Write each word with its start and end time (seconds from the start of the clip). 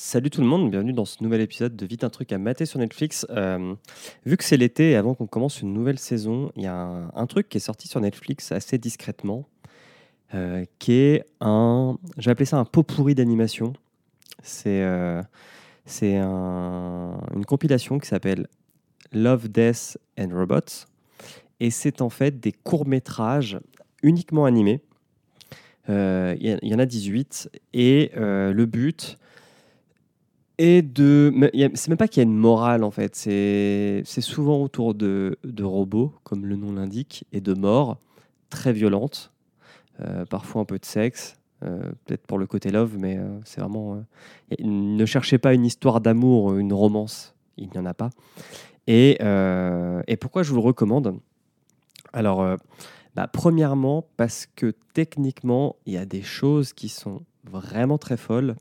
Salut 0.00 0.30
tout 0.30 0.42
le 0.42 0.46
monde, 0.46 0.70
bienvenue 0.70 0.92
dans 0.92 1.04
ce 1.04 1.24
nouvel 1.24 1.40
épisode 1.40 1.74
de 1.74 1.84
Vite 1.84 2.04
un 2.04 2.08
truc 2.08 2.32
à 2.32 2.38
mater 2.38 2.66
sur 2.66 2.78
Netflix. 2.78 3.26
Euh, 3.30 3.74
vu 4.24 4.36
que 4.36 4.44
c'est 4.44 4.56
l'été 4.56 4.92
et 4.92 4.94
avant 4.94 5.14
qu'on 5.14 5.26
commence 5.26 5.60
une 5.60 5.72
nouvelle 5.72 5.98
saison, 5.98 6.52
il 6.54 6.62
y 6.62 6.68
a 6.68 7.10
un, 7.12 7.26
truc 7.26 7.48
qui 7.48 7.56
est 7.56 7.60
sorti 7.60 7.88
sur 7.88 8.00
Netflix 8.00 8.52
assez 8.52 8.78
discrètement, 8.78 9.48
euh, 10.34 10.64
qui 10.78 10.92
est 10.92 11.24
un, 11.40 11.98
j'ai 12.16 12.30
appelé 12.30 12.44
ça 12.44 12.58
un 12.58 12.64
pot 12.64 12.84
pourri 12.84 13.16
d'animation. 13.16 13.72
C'est 14.40 14.84
euh, 14.84 15.20
c'est 15.84 16.16
une 16.16 17.44
compilation 17.44 17.98
qui 17.98 18.06
s'appelle 18.06 18.46
Love, 19.10 19.48
Death 19.48 19.98
and 20.16 20.28
Robots. 20.32 20.86
Et 21.58 21.72
c'est 21.72 22.02
en 22.02 22.08
fait 22.08 22.38
des 22.38 22.52
courts-métrages 22.52 23.58
uniquement 24.04 24.44
animés. 24.44 24.80
Il 25.88 26.58
y, 26.62 26.72
en 26.72 26.78
a 26.78 26.86
18. 26.86 27.50
Et 27.72 28.12
le 28.14 28.64
but, 28.64 29.18
et 30.58 30.82
de. 30.82 31.32
C'est 31.74 31.88
même 31.88 31.96
pas 31.96 32.08
qu'il 32.08 32.20
y 32.20 32.26
a 32.26 32.28
une 32.28 32.36
morale 32.36 32.84
en 32.84 32.90
fait, 32.90 33.14
c'est 33.14 34.20
souvent 34.20 34.60
autour 34.60 34.94
de, 34.94 35.38
de, 35.44 35.64
robots, 35.64 36.12
comme 36.24 36.44
le 36.44 36.56
nom 36.56 36.72
l'indique, 36.72 37.24
et 37.32 37.40
de 37.40 37.54
morts 37.54 37.98
très 38.50 38.72
violentes, 38.72 39.32
euh, 40.00 40.24
parfois 40.24 40.62
un 40.62 40.64
peu 40.64 40.78
de 40.78 40.84
sexe, 40.84 41.38
euh, 41.62 41.80
peut-être 42.04 42.26
pour 42.26 42.38
le 42.38 42.46
côté 42.46 42.70
love, 42.70 42.96
mais 42.98 43.18
euh, 43.18 43.38
c'est 43.44 43.60
vraiment. 43.60 44.02
ne 44.60 45.06
cherchez 45.06 45.38
pas 45.38 45.54
une 45.54 45.64
histoire 45.64 46.00
d'amour, 46.00 46.56
une 46.56 46.72
romance, 46.72 47.34
il 47.56 47.68
n'y 47.70 47.78
en 47.78 47.86
a 47.86 47.94
pas. 47.94 48.10
Et, 48.86 49.18
et, 49.20 50.16
pourquoi 50.16 50.42
je 50.42 50.50
vous 50.50 50.56
le 50.56 50.62
recommande? 50.62 51.20
Alors, 52.14 52.56
bah, 53.14 53.28
premièrement, 53.30 54.06
parce 54.16 54.46
que 54.56 54.72
techniquement, 54.94 55.76
il 55.84 55.92
y 55.92 55.98
a 55.98 56.06
des 56.06 56.22
choses 56.22 56.72
qui 56.72 56.88
sont 56.88 57.20
vraiment 57.44 57.98
très 57.98 58.16
folles 58.16 58.56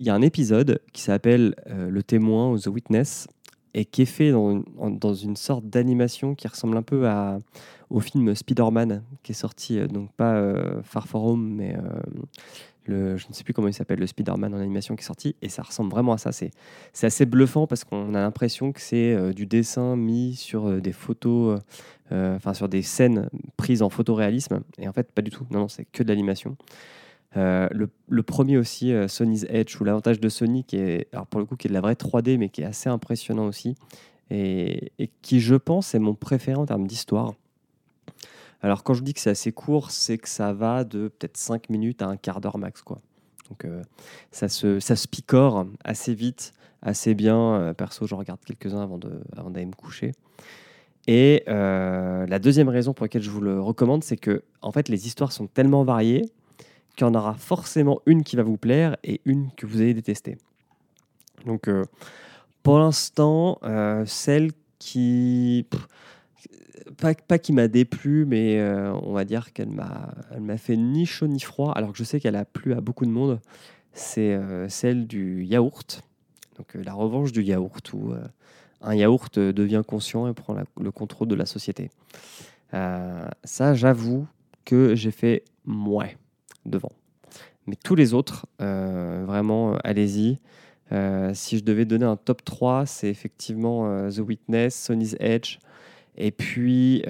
il 0.00 0.06
y 0.06 0.10
a 0.10 0.14
un 0.14 0.22
épisode 0.22 0.80
qui 0.92 1.02
s'appelle 1.02 1.54
euh, 1.68 1.88
Le 1.88 2.02
témoin 2.02 2.50
ou 2.50 2.58
The 2.58 2.66
Witness 2.66 3.28
et 3.74 3.84
qui 3.84 4.02
est 4.02 4.06
fait 4.06 4.30
dans 4.30 4.50
une, 4.50 4.98
dans 4.98 5.14
une 5.14 5.36
sorte 5.36 5.66
d'animation 5.66 6.34
qui 6.34 6.46
ressemble 6.46 6.76
un 6.76 6.82
peu 6.82 7.08
à, 7.08 7.38
au 7.90 8.00
film 8.00 8.34
Spider-Man 8.34 9.02
qui 9.22 9.32
est 9.32 9.34
sorti, 9.34 9.78
euh, 9.78 9.86
donc 9.86 10.12
pas 10.12 10.34
euh, 10.34 10.82
Far 10.82 11.08
From 11.08 11.24
Home, 11.24 11.54
mais 11.54 11.76
je 12.86 12.92
ne 12.92 13.32
sais 13.32 13.44
plus 13.44 13.54
comment 13.54 13.68
il 13.68 13.74
s'appelle, 13.74 13.98
le 13.98 14.06
Spider-Man 14.06 14.52
en 14.54 14.58
animation 14.58 14.94
qui 14.94 15.02
est 15.02 15.06
sorti, 15.06 15.36
et 15.40 15.48
ça 15.48 15.62
ressemble 15.62 15.90
vraiment 15.90 16.12
à 16.12 16.18
ça. 16.18 16.32
C'est, 16.32 16.50
c'est 16.92 17.06
assez 17.06 17.24
bluffant 17.24 17.66
parce 17.66 17.82
qu'on 17.82 18.14
a 18.14 18.20
l'impression 18.20 18.72
que 18.72 18.80
c'est 18.80 19.32
du 19.32 19.46
dessin 19.46 19.96
mis 19.96 20.34
sur 20.34 20.82
des 20.82 20.92
photos, 20.92 21.60
enfin 22.10 22.52
sur 22.52 22.68
des 22.68 22.82
scènes 22.82 23.30
prises 23.56 23.80
en 23.80 23.88
photoréalisme, 23.88 24.60
et 24.78 24.86
en 24.86 24.92
fait 24.92 25.10
pas 25.12 25.22
du 25.22 25.30
tout, 25.30 25.46
non, 25.50 25.60
non 25.60 25.68
c'est 25.68 25.86
que 25.86 26.02
de 26.02 26.08
l'animation. 26.08 26.58
Euh, 27.36 27.68
le, 28.08 28.22
premier 28.22 28.58
aussi, 28.58 28.92
euh, 28.92 29.08
Sony's 29.08 29.44
Edge, 29.48 29.80
ou 29.80 29.84
l'avantage 29.84 30.20
de 30.20 30.28
Sony, 30.28 30.64
qui 30.64 30.76
est, 30.76 31.08
alors 31.12 31.26
pour 31.26 31.40
le 31.40 31.46
coup, 31.46 31.56
qui 31.56 31.66
est 31.66 31.70
de 31.70 31.74
la 31.74 31.80
vraie 31.80 31.94
3D, 31.94 32.38
mais 32.38 32.48
qui 32.48 32.62
est 32.62 32.66
assez 32.66 32.88
impressionnant 32.88 33.46
aussi, 33.46 33.74
et, 34.30 34.92
qui, 35.22 35.40
je 35.40 35.54
pense, 35.54 35.94
est 35.94 35.98
mon 35.98 36.14
préféré 36.14 36.56
en 36.56 36.66
termes 36.66 36.86
d'histoire. 36.86 37.34
Alors, 38.62 38.82
quand 38.82 38.94
je 38.94 39.02
dis 39.02 39.12
que 39.12 39.20
c'est 39.20 39.30
assez 39.30 39.52
court, 39.52 39.90
c'est 39.90 40.16
que 40.16 40.28
ça 40.28 40.52
va 40.52 40.84
de 40.84 41.08
peut-être 41.08 41.36
5 41.36 41.68
minutes 41.68 42.02
à 42.02 42.06
un 42.06 42.16
quart 42.16 42.40
d'heure 42.40 42.56
max. 42.56 42.82
Quoi. 42.82 42.98
Donc, 43.50 43.64
euh, 43.64 43.82
ça, 44.30 44.48
se, 44.48 44.80
ça 44.80 44.96
se 44.96 45.06
picore 45.06 45.66
assez 45.84 46.14
vite, 46.14 46.54
assez 46.80 47.14
bien. 47.14 47.74
perso, 47.76 48.06
j'en 48.06 48.16
regarde 48.16 48.40
quelques-uns 48.44 48.80
avant, 48.80 48.96
de, 48.96 49.20
avant 49.36 49.50
d'aller 49.50 49.66
me 49.66 49.72
coucher. 49.72 50.12
Et 51.06 51.42
la 51.46 52.38
deuxième 52.38 52.70
raison 52.70 52.94
pour 52.94 53.04
laquelle 53.04 53.22
je 53.22 53.30
vous 53.30 53.42
le 53.42 53.60
recommande, 53.60 54.02
c'est 54.02 54.16
que 54.16 54.42
en 54.62 54.72
fait, 54.72 54.88
les 54.88 55.06
histoires 55.06 55.32
sont 55.32 55.46
tellement 55.46 55.84
variées 55.84 56.30
qu'il 56.96 57.06
y 57.06 57.10
en 57.10 57.14
aura 57.14 57.34
forcément 57.34 58.00
une 58.06 58.22
qui 58.22 58.36
va 58.36 58.42
vous 58.42 58.56
plaire 58.56 58.96
et 59.04 59.20
une 59.24 59.50
que 59.56 59.66
vous 59.66 59.80
allez 59.80 59.94
détester. 59.94 60.38
Donc, 61.46 61.68
euh, 61.68 61.84
pour 62.62 62.78
l'instant, 62.78 63.58
euh, 63.62 64.04
celle 64.06 64.52
qui. 64.78 65.66
pas, 66.98 67.14
pas, 67.14 67.38
qui 67.38 67.52
m'a 67.52 67.68
déplu, 67.68 68.24
mais 68.26 68.58
euh, 68.58 68.92
on 69.02 69.12
va 69.12 69.24
dire 69.24 69.52
qu'elle 69.52 69.70
m'a, 69.70 70.56
fait 70.56 70.76
ni 70.76 71.06
chaud 71.06 71.26
ni 71.26 71.40
froid, 71.40 71.72
alors 71.72 71.92
que 71.92 71.98
je 71.98 72.04
sais 72.04 72.20
qu'elle 72.20 72.36
a 72.36 72.44
plu 72.44 72.72
à 72.72 72.80
beaucoup 72.80 73.04
de 73.04 73.10
monde. 73.10 73.40
C'est 73.92 74.36
celle 74.68 75.06
du 75.06 75.44
yaourt. 75.44 76.02
Donc, 76.56 76.74
la 76.74 76.92
revanche 76.94 77.30
du 77.30 77.44
yaourt, 77.44 77.92
où 77.92 78.12
un 78.80 78.94
yaourt 78.96 79.38
devient 79.38 79.82
conscient 79.86 80.26
et 80.26 80.34
prend 80.34 80.56
le 80.80 80.90
contrôle 80.90 81.28
de 81.28 81.36
la 81.36 81.46
société. 81.46 81.90
ça, 82.72 83.74
j'avoue 83.74 84.26
que 84.64 84.96
j'ai 84.96 85.12
fait 85.12 85.44
moins 85.64 86.08
devant. 86.66 86.92
Mais 87.66 87.76
tous 87.76 87.94
les 87.94 88.14
autres, 88.14 88.46
euh, 88.60 89.24
vraiment, 89.26 89.74
euh, 89.74 89.78
allez-y. 89.84 90.38
Euh, 90.92 91.32
si 91.34 91.58
je 91.58 91.64
devais 91.64 91.84
donner 91.84 92.04
un 92.04 92.16
top 92.16 92.44
3, 92.44 92.86
c'est 92.86 93.08
effectivement 93.08 94.10
The 94.10 94.18
Witness, 94.18 94.74
Sony's 94.74 95.16
Edge. 95.18 95.58
Et 96.16 96.30
puis, 96.30 97.02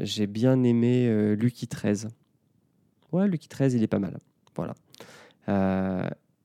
j'ai 0.00 0.26
bien 0.26 0.62
aimé 0.62 1.34
Lucky 1.36 1.66
13. 1.66 2.08
Ouais, 3.12 3.28
Lucky 3.28 3.48
13, 3.48 3.74
il 3.74 3.82
est 3.82 3.88
pas 3.88 4.00
mal. 4.00 4.18
Voilà. 4.56 4.74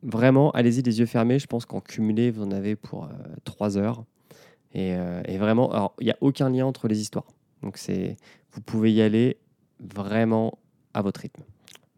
vraiment, 0.03 0.51
allez-y 0.51 0.81
les 0.83 0.99
yeux 0.99 1.05
fermés. 1.05 1.39
Je 1.39 1.47
pense 1.47 1.65
qu'en 1.65 1.81
cumulé, 1.81 2.31
vous 2.31 2.43
en 2.43 2.51
avez 2.51 2.75
pour 2.75 3.09
3 3.43 3.77
heures. 3.77 4.05
Et, 4.73 4.95
vraiment, 5.37 5.93
il 5.99 6.05
n'y 6.05 6.11
a 6.11 6.17
aucun 6.21 6.49
lien 6.49 6.65
entre 6.65 6.87
les 6.87 7.01
histoires. 7.01 7.27
Donc, 7.63 7.77
vous 8.51 8.61
pouvez 8.61 8.93
y 8.93 9.01
aller 9.01 9.37
vraiment 9.79 10.59
à 10.93 11.01
votre 11.01 11.21
rythme. 11.21 11.43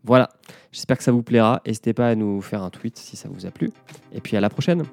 Voilà, 0.03 0.29
j'espère 0.72 0.97
que 0.97 1.03
ça 1.03 1.12
vous 1.12 1.23
plaira. 1.23 1.62
N'hésitez 1.66 1.94
pas 1.94 2.09
à 2.09 2.16
nous 2.16 2.41
faire 2.41 2.63
un 2.63 2.69
tweet 2.69 2.97
si 2.97 3.16
ça 3.16 3.29
vous 3.29 3.45
a 3.45 3.51
plu. 3.51 3.72
Et 4.13 4.22
puis 4.22 4.35
à 4.35 4.41
la 4.41 4.50
prochaine. 4.50 4.84